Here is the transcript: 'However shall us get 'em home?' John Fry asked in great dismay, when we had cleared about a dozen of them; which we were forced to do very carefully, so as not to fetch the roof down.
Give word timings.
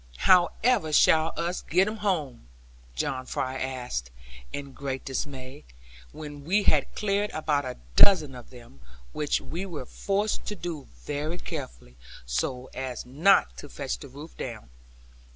'However 0.17 0.91
shall 0.91 1.31
us 1.37 1.61
get 1.61 1.87
'em 1.87 1.97
home?' 1.97 2.47
John 2.95 3.27
Fry 3.27 3.59
asked 3.59 4.09
in 4.51 4.71
great 4.71 5.05
dismay, 5.05 5.63
when 6.11 6.43
we 6.43 6.63
had 6.63 6.95
cleared 6.95 7.29
about 7.35 7.65
a 7.65 7.77
dozen 7.95 8.33
of 8.33 8.49
them; 8.49 8.79
which 9.13 9.41
we 9.41 9.63
were 9.63 9.85
forced 9.85 10.43
to 10.47 10.55
do 10.55 10.87
very 11.05 11.37
carefully, 11.37 11.97
so 12.25 12.71
as 12.73 13.05
not 13.05 13.55
to 13.57 13.69
fetch 13.69 13.99
the 13.99 14.09
roof 14.09 14.35
down. 14.37 14.71